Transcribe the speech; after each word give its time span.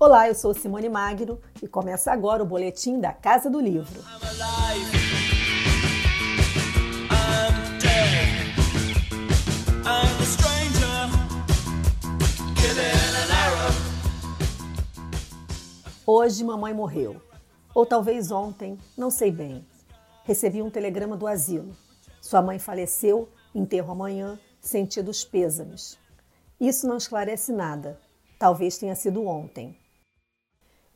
Olá, 0.00 0.28
eu 0.28 0.34
sou 0.36 0.54
Simone 0.54 0.88
Magno 0.88 1.40
e 1.60 1.66
começa 1.66 2.12
agora 2.12 2.40
o 2.40 2.46
boletim 2.46 3.00
da 3.00 3.12
Casa 3.12 3.50
do 3.50 3.58
Livro. 3.58 4.00
Hoje 16.06 16.44
mamãe 16.44 16.72
morreu. 16.72 17.20
Ou 17.74 17.84
talvez 17.84 18.30
ontem, 18.30 18.78
não 18.96 19.10
sei 19.10 19.32
bem. 19.32 19.66
Recebi 20.22 20.62
um 20.62 20.70
telegrama 20.70 21.16
do 21.16 21.26
asilo. 21.26 21.76
Sua 22.20 22.40
mãe 22.40 22.60
faleceu, 22.60 23.28
enterro 23.52 23.90
amanhã, 23.90 24.38
sentido 24.60 25.08
os 25.08 25.24
pêsames. 25.24 25.98
Isso 26.60 26.86
não 26.86 26.98
esclarece 26.98 27.50
nada. 27.50 27.98
Talvez 28.38 28.78
tenha 28.78 28.94
sido 28.94 29.26
ontem. 29.26 29.76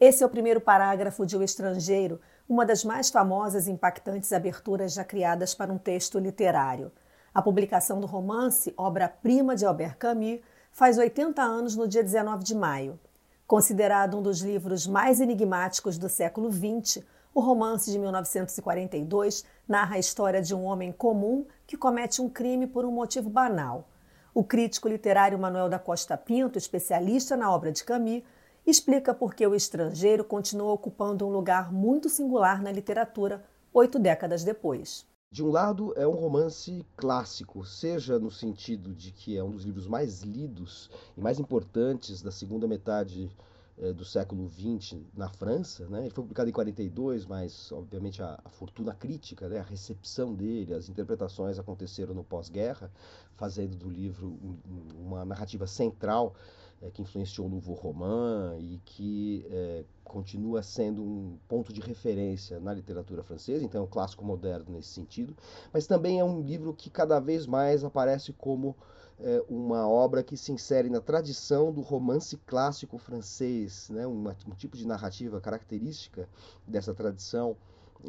Esse 0.04 0.24
é 0.24 0.26
o 0.26 0.28
primeiro 0.28 0.60
parágrafo 0.60 1.24
de 1.24 1.36
O 1.36 1.44
Estrangeiro, 1.44 2.20
uma 2.48 2.66
das 2.66 2.82
mais 2.82 3.08
famosas 3.08 3.68
e 3.68 3.70
impactantes 3.70 4.32
aberturas 4.32 4.94
já 4.94 5.04
criadas 5.04 5.54
para 5.54 5.72
um 5.72 5.78
texto 5.78 6.18
literário. 6.18 6.90
A 7.32 7.40
publicação 7.40 8.00
do 8.00 8.06
romance, 8.08 8.74
obra-prima 8.76 9.54
de 9.54 9.64
Albert 9.64 9.96
Camus, 9.98 10.40
faz 10.72 10.98
80 10.98 11.40
anos 11.40 11.76
no 11.76 11.86
dia 11.86 12.02
19 12.02 12.42
de 12.42 12.52
maio. 12.52 12.98
Considerado 13.46 14.18
um 14.18 14.22
dos 14.22 14.40
livros 14.40 14.88
mais 14.88 15.20
enigmáticos 15.20 15.96
do 15.96 16.08
século 16.08 16.50
XX, 16.50 17.04
o 17.32 17.40
romance 17.40 17.88
de 17.88 17.96
1942 17.96 19.44
narra 19.68 19.94
a 19.94 20.00
história 20.00 20.42
de 20.42 20.52
um 20.52 20.64
homem 20.64 20.90
comum 20.90 21.46
que 21.64 21.76
comete 21.76 22.20
um 22.20 22.28
crime 22.28 22.66
por 22.66 22.84
um 22.84 22.90
motivo 22.90 23.30
banal. 23.30 23.88
O 24.34 24.42
crítico 24.42 24.88
literário 24.88 25.38
Manuel 25.38 25.68
da 25.68 25.78
Costa 25.78 26.16
Pinto, 26.16 26.58
especialista 26.58 27.36
na 27.36 27.54
obra 27.54 27.70
de 27.70 27.84
Camus, 27.84 28.24
explica 28.66 29.12
por 29.12 29.34
que 29.34 29.46
o 29.46 29.54
estrangeiro 29.54 30.24
continua 30.24 30.72
ocupando 30.72 31.26
um 31.26 31.30
lugar 31.30 31.72
muito 31.72 32.08
singular 32.08 32.62
na 32.62 32.70
literatura 32.70 33.44
oito 33.72 33.98
décadas 33.98 34.44
depois. 34.44 35.06
De 35.30 35.42
um 35.42 35.50
lado, 35.50 35.94
é 35.96 36.06
um 36.06 36.14
romance 36.14 36.84
clássico, 36.94 37.64
seja 37.64 38.18
no 38.18 38.30
sentido 38.30 38.94
de 38.94 39.10
que 39.10 39.36
é 39.36 39.42
um 39.42 39.50
dos 39.50 39.64
livros 39.64 39.86
mais 39.86 40.20
lidos 40.20 40.90
e 41.16 41.20
mais 41.22 41.40
importantes 41.40 42.20
da 42.20 42.30
segunda 42.30 42.68
metade 42.68 43.34
eh, 43.78 43.94
do 43.94 44.04
século 44.04 44.46
XX 44.50 44.98
na 45.16 45.30
França. 45.30 45.86
Né? 45.88 46.02
Ele 46.02 46.10
foi 46.10 46.22
publicado 46.22 46.50
em 46.50 46.52
42, 46.52 47.24
mas 47.24 47.72
obviamente 47.72 48.22
a, 48.22 48.38
a 48.44 48.50
fortuna 48.50 48.94
crítica, 48.94 49.48
né? 49.48 49.60
a 49.60 49.62
recepção 49.62 50.34
dele, 50.34 50.74
as 50.74 50.90
interpretações 50.90 51.58
aconteceram 51.58 52.12
no 52.12 52.22
pós-guerra, 52.22 52.92
fazendo 53.34 53.74
do 53.74 53.88
livro 53.88 54.28
um, 54.28 54.58
uma 55.00 55.24
narrativa 55.24 55.66
central 55.66 56.34
é, 56.82 56.90
que 56.90 57.00
influenciou 57.02 57.46
o 57.46 57.50
Nouveau 57.50 57.76
Roman 57.76 58.56
e 58.58 58.80
que 58.84 59.46
é, 59.50 59.84
continua 60.04 60.62
sendo 60.62 61.02
um 61.02 61.38
ponto 61.48 61.72
de 61.72 61.80
referência 61.80 62.58
na 62.60 62.74
literatura 62.74 63.22
francesa, 63.22 63.64
então 63.64 63.82
é 63.82 63.84
um 63.84 63.88
clássico 63.88 64.24
moderno 64.24 64.72
nesse 64.72 64.88
sentido, 64.88 65.34
mas 65.72 65.86
também 65.86 66.18
é 66.18 66.24
um 66.24 66.42
livro 66.42 66.74
que 66.74 66.90
cada 66.90 67.20
vez 67.20 67.46
mais 67.46 67.84
aparece 67.84 68.32
como 68.32 68.76
é, 69.20 69.44
uma 69.48 69.88
obra 69.88 70.22
que 70.22 70.36
se 70.36 70.50
insere 70.50 70.90
na 70.90 71.00
tradição 71.00 71.72
do 71.72 71.80
romance 71.80 72.36
clássico 72.46 72.98
francês, 72.98 73.88
né? 73.88 74.06
Um 74.06 74.32
tipo 74.56 74.76
de 74.76 74.86
narrativa 74.86 75.40
característica 75.40 76.28
dessa 76.66 76.92
tradição 76.92 77.56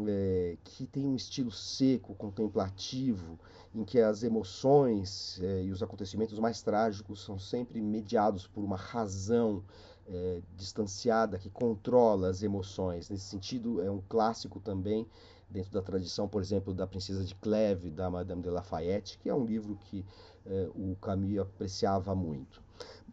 é, 0.07 0.57
que 0.63 0.85
tem 0.85 1.05
um 1.05 1.15
estilo 1.15 1.51
seco, 1.51 2.15
contemplativo, 2.15 3.39
em 3.73 3.83
que 3.83 3.99
as 3.99 4.23
emoções 4.23 5.39
é, 5.41 5.63
e 5.63 5.71
os 5.71 5.81
acontecimentos 5.81 6.37
mais 6.39 6.61
trágicos 6.61 7.23
são 7.23 7.37
sempre 7.39 7.81
mediados 7.81 8.47
por 8.47 8.63
uma 8.63 8.77
razão 8.77 9.63
é, 10.07 10.41
distanciada 10.55 11.37
que 11.37 11.49
controla 11.49 12.29
as 12.29 12.43
emoções. 12.43 13.09
Nesse 13.09 13.25
sentido, 13.25 13.81
é 13.81 13.89
um 13.89 14.01
clássico 14.07 14.59
também 14.59 15.07
dentro 15.49 15.71
da 15.71 15.81
tradição, 15.81 16.27
por 16.27 16.41
exemplo, 16.41 16.73
da 16.73 16.87
Princesa 16.87 17.23
de 17.23 17.35
Clèves, 17.35 17.93
da 17.93 18.09
Madame 18.09 18.41
de 18.41 18.49
Lafayette, 18.49 19.19
que 19.19 19.29
é 19.29 19.35
um 19.35 19.45
livro 19.45 19.77
que 19.85 20.03
é, 20.45 20.69
o 20.73 20.95
Camus 20.99 21.37
apreciava 21.37 22.15
muito. 22.15 22.62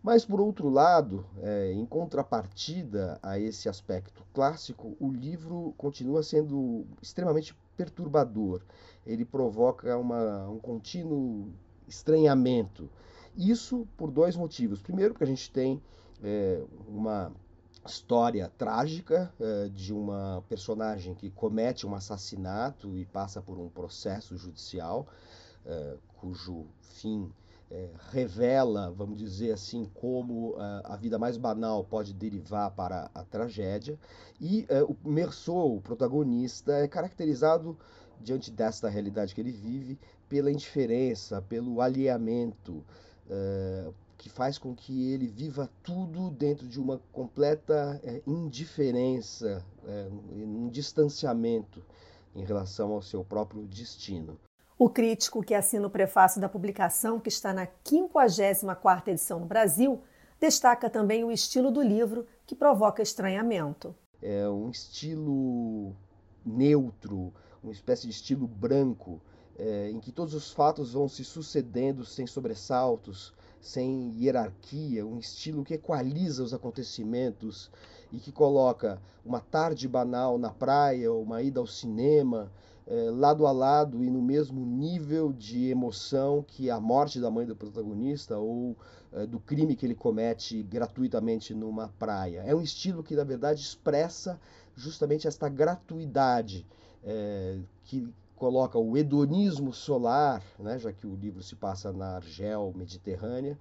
Mas, 0.03 0.25
por 0.25 0.41
outro 0.41 0.71
lado, 0.71 1.27
é, 1.43 1.73
em 1.73 1.85
contrapartida 1.85 3.19
a 3.23 3.39
esse 3.39 3.69
aspecto 3.69 4.25
clássico, 4.33 4.97
o 4.99 5.11
livro 5.11 5.75
continua 5.77 6.23
sendo 6.23 6.87
extremamente 7.03 7.55
perturbador. 7.77 8.63
Ele 9.07 9.27
provoca 9.27 9.97
uma, 9.99 10.49
um 10.49 10.59
contínuo 10.59 11.53
estranhamento. 11.87 12.89
Isso 13.37 13.87
por 13.97 14.11
dois 14.11 14.37
motivos. 14.37 14.81
Primeiro, 14.81 15.13
porque 15.13 15.25
a 15.25 15.27
gente 15.27 15.51
tem 15.51 15.83
é, 16.23 16.63
uma 16.89 17.31
história 17.87 18.51
trágica 18.57 19.33
é, 19.39 19.69
de 19.69 19.93
uma 19.93 20.43
personagem 20.49 21.15
que 21.15 21.31
comete 21.31 21.87
um 21.87 21.95
assassinato 21.95 22.97
e 22.97 23.05
passa 23.05 23.41
por 23.43 23.59
um 23.59 23.69
processo 23.69 24.37
judicial, 24.37 25.07
é, 25.65 25.97
cujo 26.17 26.67
fim 26.81 27.31
é, 27.71 27.89
revela, 28.11 28.91
vamos 28.91 29.17
dizer 29.17 29.53
assim, 29.53 29.89
como 29.95 30.51
uh, 30.51 30.83
a 30.85 30.97
vida 30.97 31.19
mais 31.19 31.37
banal 31.37 31.85
pode 31.85 32.13
derivar 32.13 32.73
para 32.73 33.09
a 33.15 33.23
tragédia. 33.23 33.99
E 34.41 34.67
uh, 34.71 34.97
o 35.05 35.09
Merceau, 35.09 35.77
o 35.77 35.81
protagonista, 35.81 36.73
é 36.73 36.89
caracterizado, 36.89 37.79
diante 38.21 38.51
desta 38.51 38.89
realidade 38.89 39.35
que 39.35 39.41
ele 39.41 39.53
vive, 39.53 39.99
pela 40.29 40.51
indiferença, 40.51 41.41
pelo 41.43 41.81
alheamento, 41.81 42.85
uh, 43.27 43.95
que 44.19 44.29
faz 44.29 44.59
com 44.59 44.75
que 44.75 45.13
ele 45.13 45.29
viva 45.29 45.71
tudo 45.83 46.31
dentro 46.31 46.67
de 46.67 46.79
uma 46.79 47.01
completa 47.11 47.99
indiferença, 48.27 49.65
um 50.31 50.69
distanciamento 50.69 51.83
em 52.35 52.45
relação 52.45 52.93
ao 52.93 53.01
seu 53.01 53.25
próprio 53.25 53.67
destino. 53.67 54.39
O 54.81 54.89
crítico 54.89 55.43
que 55.43 55.53
assina 55.53 55.87
o 55.87 55.91
prefácio 55.91 56.41
da 56.41 56.49
publicação, 56.49 57.21
que 57.21 57.29
está 57.29 57.53
na 57.53 57.67
54ª 57.67 59.09
edição 59.09 59.39
no 59.39 59.45
Brasil, 59.45 60.01
destaca 60.41 60.89
também 60.89 61.23
o 61.23 61.31
estilo 61.31 61.71
do 61.71 61.83
livro, 61.83 62.27
que 62.47 62.55
provoca 62.55 63.03
estranhamento. 63.03 63.95
É 64.23 64.49
um 64.49 64.71
estilo 64.71 65.95
neutro, 66.47 67.31
uma 67.63 67.73
espécie 67.73 68.07
de 68.07 68.15
estilo 68.15 68.47
branco, 68.47 69.21
é, 69.59 69.91
em 69.91 70.01
que 70.01 70.11
todos 70.11 70.33
os 70.33 70.51
fatos 70.51 70.95
vão 70.95 71.11
se 71.11 71.27
sucedendo 71.27 72.03
sem 72.03 72.27
sobressaltos, 72.27 73.35
sem 73.61 74.15
hierarquia, 74.19 75.07
um 75.07 75.19
estilo 75.19 75.63
que 75.63 75.75
equaliza 75.75 76.43
os 76.43 76.55
acontecimentos 76.55 77.71
e 78.13 78.19
que 78.19 78.33
coloca 78.33 79.01
uma 79.25 79.41
tarde 79.41 79.87
banal 79.87 80.39
na 80.39 80.51
praia, 80.51 81.13
uma 81.13 81.43
ida 81.43 81.61
ao 81.61 81.67
cinema, 81.67 82.51
é, 82.87 83.11
lado 83.11 83.47
a 83.47 83.53
lado 83.53 84.03
e 84.03 84.11
no 84.11 84.21
mesmo 84.21 84.65
nível 84.65 85.33
de 85.33 85.69
emoção 85.69 86.45
que 86.47 86.71
a 86.71 86.81
morte 86.81 87.21
da 87.21 87.31
mãe 87.31 87.47
do 87.47 87.55
protagonista 87.55 88.37
ou 88.39 88.77
é, 89.13 89.27
do 89.27 89.39
crime 89.39 89.77
que 89.77 89.87
ele 89.87 89.95
comete 89.95 90.63
gratuitamente 90.63 91.55
numa 91.55 91.89
praia. 91.99 92.43
É 92.45 92.55
um 92.55 92.61
estilo 92.61 93.03
que, 93.03 93.15
na 93.15 93.25
verdade, 93.25 93.61
expressa 93.61 94.41
justamente 94.75 95.29
esta 95.29 95.49
gratuidade 95.49 96.67
é, 97.05 97.59
que 97.85 98.09
coloca 98.35 98.79
o 98.79 98.97
hedonismo 98.97 99.73
solar, 99.73 100.43
né, 100.59 100.79
já 100.79 100.91
que 100.91 101.07
o 101.07 101.15
livro 101.15 101.43
se 101.43 101.55
passa 101.55 101.93
na 101.93 102.17
Argel 102.17 102.73
mediterrânea, 102.75 103.59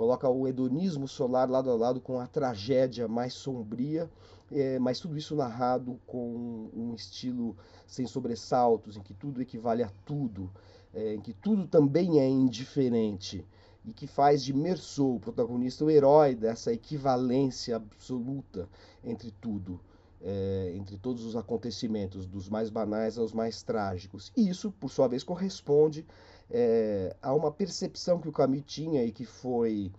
coloca 0.00 0.26
o 0.30 0.48
hedonismo 0.48 1.06
solar 1.06 1.50
lado 1.50 1.70
a 1.70 1.74
lado 1.74 2.00
com 2.00 2.18
a 2.18 2.26
tragédia 2.26 3.06
mais 3.06 3.34
sombria 3.34 4.10
é, 4.50 4.78
mas 4.78 4.98
tudo 4.98 5.18
isso 5.18 5.36
narrado 5.36 6.00
com 6.06 6.70
um 6.74 6.94
estilo 6.94 7.54
sem 7.86 8.06
sobressaltos, 8.06 8.96
em 8.96 9.02
que 9.02 9.12
tudo 9.12 9.42
equivale 9.42 9.82
a 9.82 9.90
tudo, 10.06 10.50
é, 10.94 11.14
em 11.14 11.20
que 11.20 11.34
tudo 11.34 11.66
também 11.66 12.18
é 12.18 12.26
indiferente 12.26 13.46
e 13.84 13.92
que 13.92 14.06
faz 14.06 14.42
de 14.42 14.54
Merceau, 14.54 15.16
o 15.16 15.20
protagonista, 15.20 15.84
o 15.84 15.90
herói 15.90 16.34
dessa 16.34 16.72
equivalência 16.72 17.76
absoluta 17.76 18.66
entre 19.04 19.30
tudo, 19.30 19.78
é, 20.22 20.72
entre 20.74 20.96
todos 20.98 21.24
os 21.24 21.36
acontecimentos, 21.36 22.26
dos 22.26 22.48
mais 22.48 22.70
banais 22.70 23.18
aos 23.18 23.32
mais 23.32 23.62
trágicos. 23.62 24.32
E 24.36 24.48
isso, 24.48 24.70
por 24.72 24.90
sua 24.90 25.08
vez, 25.08 25.22
corresponde 25.22 26.06
é, 26.50 27.14
a 27.22 27.32
uma 27.34 27.50
percepção 27.50 28.20
que 28.20 28.28
o 28.28 28.32
Camus 28.32 28.62
tinha 28.66 29.04
e 29.04 29.12
que 29.12 29.24
foi 29.24 29.90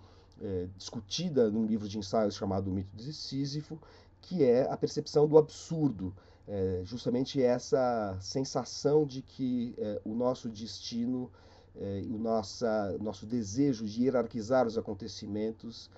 é, 0.41 0.67
discutida 0.77 1.49
num 1.49 1.65
livro 1.65 1.87
de 1.87 1.97
ensaios 1.97 2.35
chamado 2.35 2.69
O 2.69 2.73
Mito 2.73 2.95
de 2.95 3.13
Sísifo, 3.13 3.79
que 4.21 4.43
é 4.43 4.69
a 4.69 4.77
percepção 4.77 5.27
do 5.27 5.37
absurdo, 5.37 6.13
é, 6.47 6.81
justamente 6.83 7.41
essa 7.41 8.17
sensação 8.19 9.05
de 9.05 9.21
que 9.21 9.73
é, 9.77 10.01
o 10.03 10.13
nosso 10.13 10.49
destino 10.49 11.31
é, 11.75 12.03
o 12.09 12.17
nossa, 12.17 12.97
nosso 12.99 13.25
desejo 13.25 13.85
de 13.85 14.03
hierarquizar 14.03 14.67
os 14.67 14.77
acontecimentos, 14.77 15.89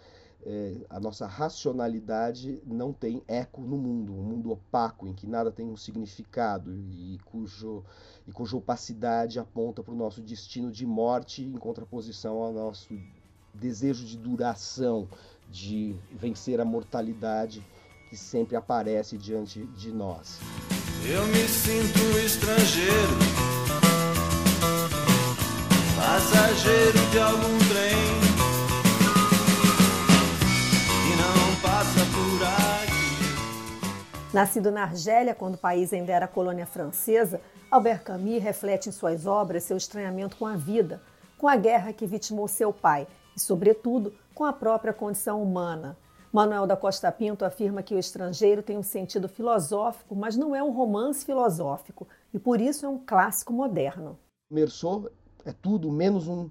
é, 0.45 0.85
a 0.89 0.99
nossa 0.99 1.25
racionalidade 1.25 2.61
não 2.65 2.91
tem 2.91 3.21
eco 3.27 3.61
no 3.61 3.77
mundo, 3.77 4.13
um 4.13 4.23
mundo 4.23 4.51
opaco 4.51 5.07
em 5.07 5.13
que 5.13 5.25
nada 5.25 5.51
tem 5.51 5.65
um 5.65 5.77
significado 5.77 6.75
e 6.75 7.17
cujo 7.25 7.83
e 8.27 8.31
cuja 8.31 8.55
opacidade 8.55 9.39
aponta 9.39 9.83
para 9.83 9.93
o 9.93 9.97
nosso 9.97 10.21
destino 10.21 10.71
de 10.71 10.85
morte 10.85 11.43
em 11.43 11.57
contraposição 11.57 12.37
ao 12.41 12.53
nosso 12.53 12.97
desejo 13.53 14.05
de 14.05 14.17
duração, 14.17 15.07
de 15.49 15.95
vencer 16.11 16.59
a 16.59 16.65
mortalidade 16.65 17.65
que 18.09 18.17
sempre 18.17 18.55
aparece 18.55 19.17
diante 19.17 19.65
de 19.67 19.91
nós. 19.91 20.39
Eu 21.05 21.25
me 21.27 21.47
sinto 21.47 21.99
estrangeiro, 22.25 23.17
passageiro 25.97 27.11
de 27.11 27.19
algum 27.19 27.72
Nascido 34.33 34.71
na 34.71 34.81
Argélia, 34.81 35.35
quando 35.35 35.53
o 35.53 35.59
país 35.59 35.93
ainda 35.93 36.11
era 36.11 36.27
colônia 36.27 36.65
francesa, 36.65 37.39
Albert 37.69 38.03
Camus 38.03 38.41
reflete 38.41 38.89
em 38.89 38.91
suas 38.91 39.27
obras 39.27 39.63
seu 39.63 39.77
estranhamento 39.77 40.37
com 40.37 40.47
a 40.47 40.55
vida, 40.55 40.99
com 41.37 41.47
a 41.47 41.55
guerra 41.55 41.93
que 41.93 42.07
vitimou 42.07 42.47
seu 42.47 42.73
pai 42.73 43.07
e, 43.37 43.39
sobretudo, 43.39 44.11
com 44.33 44.43
a 44.43 44.51
própria 44.51 44.91
condição 44.91 45.43
humana. 45.43 45.95
Manuel 46.31 46.65
da 46.65 46.75
Costa 46.75 47.11
Pinto 47.11 47.45
afirma 47.45 47.83
que 47.83 47.93
o 47.93 47.99
estrangeiro 47.99 48.63
tem 48.63 48.75
um 48.75 48.81
sentido 48.81 49.29
filosófico, 49.29 50.15
mas 50.15 50.35
não 50.35 50.55
é 50.55 50.63
um 50.63 50.71
romance 50.71 51.23
filosófico, 51.23 52.07
e 52.33 52.39
por 52.39 52.59
isso 52.59 52.87
é 52.87 52.89
um 52.89 52.97
clássico 52.97 53.53
moderno. 53.53 54.17
Merceau 54.49 55.11
é 55.45 55.53
tudo 55.53 55.91
menos 55.91 56.27
um 56.27 56.49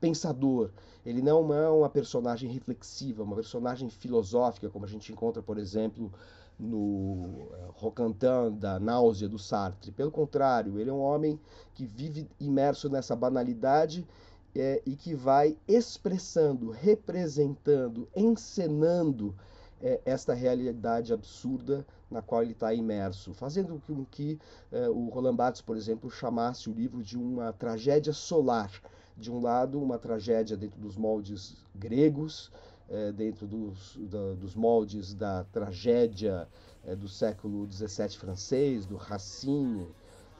pensador. 0.00 0.70
Ele 1.04 1.20
não 1.20 1.52
é 1.52 1.68
uma 1.68 1.90
personagem 1.90 2.50
reflexiva, 2.50 3.22
uma 3.22 3.36
personagem 3.36 3.90
filosófica, 3.90 4.70
como 4.70 4.86
a 4.86 4.88
gente 4.88 5.12
encontra, 5.12 5.42
por 5.42 5.58
exemplo, 5.58 6.10
no 6.58 7.48
eh, 7.52 7.68
Rocantin 7.74 8.56
da 8.58 8.80
náusea 8.80 9.28
do 9.28 9.38
Sartre. 9.38 9.92
Pelo 9.92 10.10
contrário, 10.10 10.78
ele 10.78 10.90
é 10.90 10.92
um 10.92 11.00
homem 11.00 11.38
que 11.74 11.86
vive 11.86 12.28
imerso 12.40 12.88
nessa 12.88 13.14
banalidade 13.14 14.06
é, 14.54 14.82
e 14.86 14.96
que 14.96 15.14
vai 15.14 15.56
expressando, 15.68 16.70
representando, 16.70 18.08
encenando 18.16 19.34
é, 19.82 20.00
esta 20.04 20.32
realidade 20.32 21.12
absurda 21.12 21.86
na 22.10 22.22
qual 22.22 22.42
ele 22.42 22.52
está 22.52 22.72
imerso, 22.72 23.34
fazendo 23.34 23.82
com 23.86 24.04
que 24.06 24.38
é, 24.72 24.88
o 24.88 25.08
Roland 25.08 25.36
Barthes, 25.36 25.60
por 25.60 25.76
exemplo, 25.76 26.10
chamasse 26.10 26.70
o 26.70 26.72
livro 26.72 27.02
de 27.02 27.18
uma 27.18 27.52
tragédia 27.52 28.12
solar. 28.12 28.70
De 29.18 29.30
um 29.30 29.40
lado, 29.40 29.82
uma 29.82 29.98
tragédia 29.98 30.58
dentro 30.58 30.78
dos 30.78 30.94
moldes 30.94 31.56
gregos, 31.74 32.52
é, 32.88 33.12
dentro 33.12 33.46
dos, 33.46 33.96
da, 33.96 34.34
dos 34.34 34.54
moldes 34.54 35.14
da 35.14 35.44
tragédia 35.52 36.48
é, 36.84 36.94
do 36.94 37.08
século 37.08 37.66
XVII 37.70 38.10
francês, 38.10 38.86
do 38.86 38.96
Racine, 38.96 39.86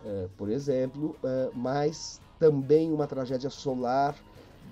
é, 0.05 0.29
por 0.37 0.49
exemplo, 0.49 1.17
mas 1.55 2.21
também 2.39 2.93
uma 2.93 3.07
tragédia 3.07 3.51
solar 3.51 4.15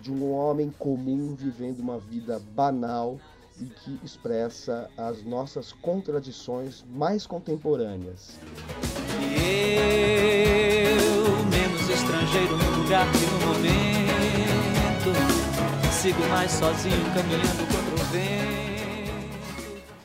de 0.01 0.13
um 0.13 0.33
homem 0.33 0.71
comum 0.79 1.35
vivendo 1.35 1.81
uma 1.81 1.99
vida 1.99 2.39
banal 2.55 3.19
e 3.61 3.67
que 3.67 3.99
expressa 4.03 4.91
as 4.97 5.23
nossas 5.25 5.73
contradições 5.73 6.85
mais 6.91 7.27
contemporâneas. 7.27 8.39
Eu, 9.21 10.25
menos 11.47 11.89
estrangeiro 11.89 12.57
no 12.57 12.83
lugar 12.83 13.07
que 13.13 13.27
no 13.27 13.39
momento, 13.47 14.04
sigo 16.05 16.21
mais 16.29 16.51
sozinho 16.51 17.03
caminhando 17.15 17.67
contra 17.67 17.95
o 17.95 18.07
vento. 18.13 19.15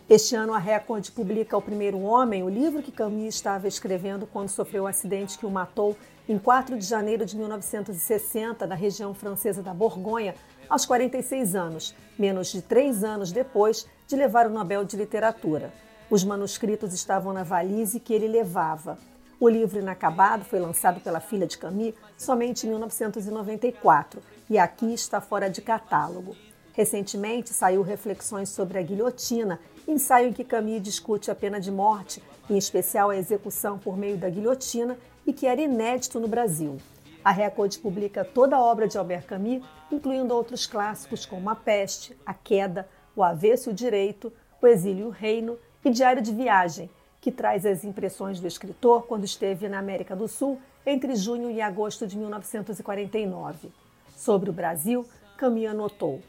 Este 0.09 0.33
ano, 0.33 0.53
a 0.53 0.57
Record 0.57 1.11
publica 1.11 1.57
O 1.57 1.61
Primeiro 1.61 1.99
Homem, 1.99 2.41
o 2.41 2.47
livro 2.47 2.81
que 2.81 2.89
Camus 2.89 3.35
estava 3.35 3.67
escrevendo 3.67 4.25
quando 4.25 4.47
sofreu 4.47 4.83
o 4.83 4.87
acidente 4.87 5.37
que 5.37 5.45
o 5.45 5.51
matou 5.51 5.97
em 6.29 6.39
4 6.39 6.77
de 6.77 6.85
janeiro 6.85 7.25
de 7.25 7.35
1960, 7.35 8.65
na 8.65 8.75
região 8.75 9.13
francesa 9.13 9.61
da 9.61 9.73
Borgonha, 9.73 10.35
aos 10.69 10.85
46 10.85 11.53
anos, 11.53 11.93
menos 12.17 12.49
de 12.49 12.61
três 12.61 13.03
anos 13.03 13.33
depois 13.33 13.85
de 14.07 14.15
levar 14.15 14.47
o 14.47 14.49
Nobel 14.49 14.85
de 14.85 14.95
Literatura. 14.95 15.73
Os 16.09 16.23
manuscritos 16.23 16.93
estavam 16.93 17.33
na 17.33 17.43
valise 17.43 17.99
que 17.99 18.13
ele 18.13 18.29
levava. 18.29 18.97
O 19.41 19.47
livro 19.47 19.79
inacabado 19.79 20.43
foi 20.43 20.59
lançado 20.59 20.99
pela 20.99 21.21
filha 21.21 21.47
de 21.47 21.57
Camus 21.57 21.93
somente 22.17 22.65
em 22.65 22.69
1994 22.71 24.21
e 24.49 24.57
aqui 24.57 24.93
está 24.93 25.21
fora 25.21 25.49
de 25.49 25.61
catálogo. 25.61 26.35
Recentemente 26.73 27.53
saiu 27.53 27.81
Reflexões 27.81 28.49
sobre 28.49 28.77
a 28.77 28.81
Guilhotina, 28.81 29.57
ensaio 29.87 30.27
em 30.27 30.33
que 30.33 30.43
Camus 30.43 30.81
discute 30.81 31.31
a 31.31 31.35
pena 31.35 31.57
de 31.57 31.71
morte, 31.71 32.21
em 32.49 32.57
especial 32.57 33.11
a 33.11 33.15
execução 33.15 33.79
por 33.79 33.95
meio 33.95 34.17
da 34.17 34.29
guilhotina, 34.29 34.97
e 35.25 35.31
que 35.31 35.47
era 35.47 35.61
inédito 35.61 36.19
no 36.19 36.27
Brasil. 36.27 36.75
A 37.23 37.31
Record 37.31 37.77
publica 37.79 38.25
toda 38.25 38.57
a 38.57 38.61
obra 38.61 38.89
de 38.89 38.97
Albert 38.97 39.25
Camus, 39.25 39.63
incluindo 39.89 40.33
outros 40.33 40.67
clássicos 40.67 41.25
como 41.25 41.49
A 41.49 41.55
Peste, 41.55 42.17
A 42.25 42.33
Queda, 42.33 42.89
O 43.15 43.23
Avesso 43.23 43.69
e 43.69 43.71
o 43.71 43.75
Direito, 43.75 44.33
O 44.61 44.67
Exílio 44.67 45.05
e 45.05 45.07
o 45.07 45.09
Reino 45.09 45.57
e 45.85 45.89
Diário 45.89 46.21
de 46.21 46.33
Viagem, 46.33 46.89
que 47.21 47.31
traz 47.31 47.65
as 47.65 47.83
impressões 47.83 48.39
do 48.39 48.47
escritor 48.47 49.03
quando 49.03 49.25
esteve 49.25 49.67
na 49.67 49.79
América 49.79 50.15
do 50.15 50.27
Sul 50.27 50.59
entre 50.85 51.15
junho 51.15 51.51
e 51.51 51.61
agosto 51.61 52.07
de 52.07 52.17
1949. 52.17 53.69
Sobre 54.15 54.49
o 54.49 54.53
Brasil, 54.53 55.05
Camus 55.37 55.65
anotou: 55.65 56.21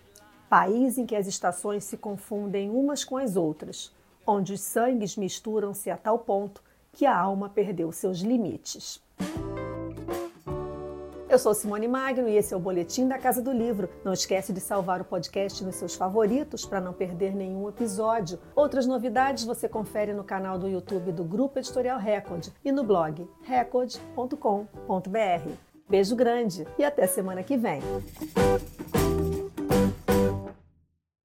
país 0.48 0.98
em 0.98 1.06
que 1.06 1.16
as 1.16 1.26
estações 1.26 1.84
se 1.84 1.96
confundem 1.96 2.70
umas 2.70 3.04
com 3.04 3.16
as 3.16 3.36
outras, 3.36 3.92
onde 4.26 4.52
os 4.52 4.60
sangues 4.60 5.16
misturam-se 5.16 5.90
a 5.90 5.96
tal 5.96 6.18
ponto 6.18 6.62
que 6.92 7.06
a 7.06 7.16
alma 7.16 7.48
perdeu 7.48 7.92
seus 7.92 8.18
limites. 8.18 9.00
Eu 11.30 11.38
sou 11.38 11.54
Simone 11.54 11.86
Magno 11.86 12.28
e 12.28 12.36
esse 12.36 12.52
é 12.52 12.56
o 12.56 12.60
Boletim 12.60 13.06
da 13.06 13.16
Casa 13.16 13.40
do 13.40 13.52
Livro. 13.52 13.88
Não 14.04 14.12
esquece 14.12 14.52
de 14.52 14.58
salvar 14.58 15.00
o 15.00 15.04
podcast 15.04 15.62
nos 15.62 15.76
seus 15.76 15.94
favoritos 15.94 16.66
para 16.66 16.80
não 16.80 16.92
perder 16.92 17.36
nenhum 17.36 17.68
episódio. 17.68 18.40
Outras 18.52 18.84
novidades 18.84 19.44
você 19.44 19.68
confere 19.68 20.12
no 20.12 20.24
canal 20.24 20.58
do 20.58 20.66
YouTube 20.66 21.12
do 21.12 21.22
Grupo 21.22 21.60
Editorial 21.60 22.00
Record 22.00 22.48
e 22.64 22.72
no 22.72 22.82
blog 22.82 23.28
record.com.br. 23.44 24.34
Beijo 25.88 26.16
grande 26.16 26.66
e 26.76 26.84
até 26.84 27.06
semana 27.06 27.44
que 27.44 27.56
vem. 27.56 27.80